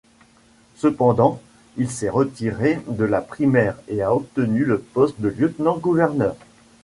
Cependant, 0.77 1.39
il 1.77 1.87
s'est 1.91 2.09
retiré 2.09 2.79
de 2.87 3.03
la 3.05 3.21
primaire 3.21 3.77
et 3.87 4.01
a 4.01 4.15
obtenu 4.15 4.65
le 4.65 4.79
poste 4.79 5.21
de 5.21 5.27
lieutenant-gouverneur. 5.27 6.35